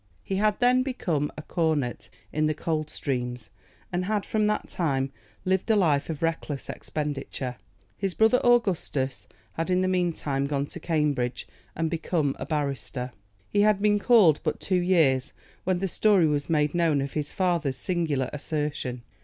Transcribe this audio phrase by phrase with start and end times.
[0.23, 3.51] He had then become a cornet in the Coldstreams,
[3.93, 5.11] and had, from that time,
[5.45, 7.57] lived a life of reckless expenditure.
[7.97, 13.11] His brother Augustus had in the mean time gone to Cambridge and become a barrister.
[13.47, 15.33] He had been called but two years
[15.65, 19.03] when the story was made known of his father's singular assertion.